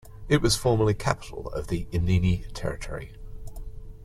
[0.29, 3.13] It was formerly capital of the Inini territory.